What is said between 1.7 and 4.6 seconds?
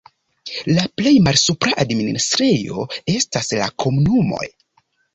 administrejo estas la komunumoj.